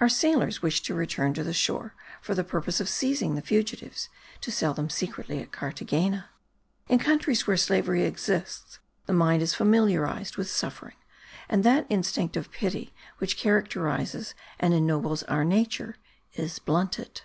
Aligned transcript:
Our 0.00 0.08
sailors 0.08 0.60
wished 0.60 0.86
to 0.86 0.94
return 0.94 1.34
to 1.34 1.44
the 1.44 1.52
shore 1.52 1.94
for 2.20 2.34
the 2.34 2.42
purpose 2.42 2.80
of 2.80 2.88
seizing 2.88 3.36
the 3.36 3.40
fugitives, 3.42 4.08
to 4.40 4.50
sell 4.50 4.74
them 4.74 4.90
secretly 4.90 5.40
at 5.40 5.52
Carthagena. 5.52 6.30
In 6.88 6.98
countries 6.98 7.46
where 7.46 7.56
slavery 7.56 8.02
exists 8.02 8.80
the 9.06 9.12
mind 9.12 9.40
is 9.40 9.54
familiarized 9.54 10.36
with 10.36 10.50
suffering 10.50 10.96
and 11.48 11.62
that 11.62 11.86
instinct 11.88 12.36
of 12.36 12.50
pity 12.50 12.92
which 13.18 13.36
characterizes 13.36 14.34
and 14.58 14.74
enobles 14.74 15.22
our 15.28 15.44
nature 15.44 15.94
is 16.32 16.58
blunted. 16.58 17.22